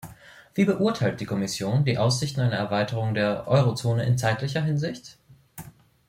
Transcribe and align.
Wie 0.55 0.65
beurteilt 0.65 1.21
die 1.21 1.27
Kommission 1.27 1.85
die 1.85 1.99
Aussichten 1.99 2.39
einer 2.41 2.55
Erweiterung 2.55 3.13
der 3.13 3.45
Eurozone 3.47 4.03
in 4.03 4.17
zeitlicher 4.17 4.63
Hinsicht? 4.63 5.19